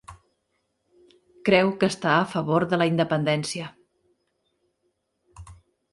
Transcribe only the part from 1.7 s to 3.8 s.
que està a favor de la independència.